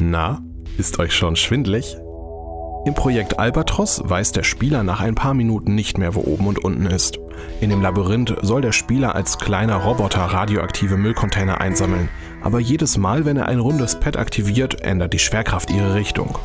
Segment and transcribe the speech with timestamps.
[0.00, 0.40] Na,
[0.76, 1.96] ist euch schon schwindlig?
[2.86, 6.64] Im Projekt Albatros weiß der Spieler nach ein paar Minuten nicht mehr, wo oben und
[6.64, 7.18] unten ist.
[7.60, 12.08] In dem Labyrinth soll der Spieler als kleiner Roboter radioaktive Müllcontainer einsammeln,
[12.42, 16.38] aber jedes Mal, wenn er ein rundes Pad aktiviert, ändert die Schwerkraft ihre Richtung.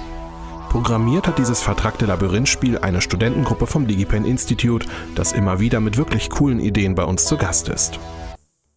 [0.70, 6.31] Programmiert hat dieses vertrackte Labyrinthspiel eine Studentengruppe vom DigiPen Institute, das immer wieder mit wirklich
[6.31, 7.99] coolen Ideen bei uns zu Gast ist.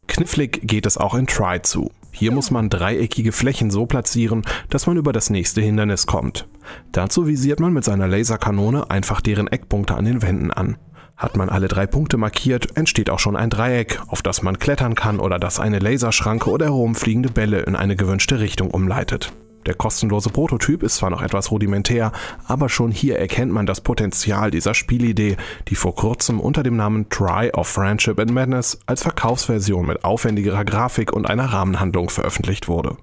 [0.07, 1.91] Knifflig geht es auch in Try zu.
[2.19, 6.49] Hier muss man dreieckige Flächen so platzieren, dass man über das nächste Hindernis kommt.
[6.91, 10.79] Dazu visiert man mit seiner Laserkanone einfach deren Eckpunkte an den Wänden an.
[11.19, 14.95] Hat man alle drei Punkte markiert, entsteht auch schon ein Dreieck, auf das man klettern
[14.95, 19.35] kann oder das eine Laserschranke oder herumfliegende Bälle in eine gewünschte Richtung umleitet.
[19.67, 22.13] Der kostenlose Prototyp ist zwar noch etwas rudimentär,
[22.47, 25.37] aber schon hier erkennt man das Potenzial dieser Spielidee,
[25.69, 30.65] die vor kurzem unter dem Namen Try of Friendship and Madness als Verkaufsversion mit aufwendigerer
[30.65, 32.97] Grafik und einer Rahmenhandlung veröffentlicht wurde.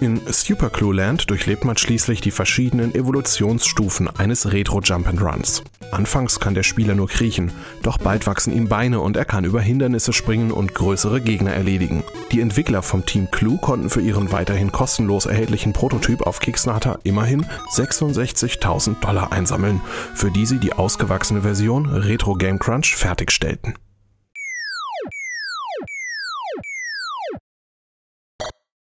[0.00, 5.62] In Super Clue Land durchlebt man schließlich die verschiedenen Evolutionsstufen eines Retro Jump'n'Runs.
[5.92, 9.60] Anfangs kann der Spieler nur kriechen, doch bald wachsen ihm Beine und er kann über
[9.60, 12.02] Hindernisse springen und größere Gegner erledigen.
[12.32, 17.44] Die Entwickler vom Team Clue konnten für ihren weiterhin kostenlos erhältlichen Prototyp auf Kickstarter immerhin
[17.74, 19.82] 66.000 Dollar einsammeln,
[20.14, 23.74] für die sie die ausgewachsene Version Retro Game Crunch fertigstellten.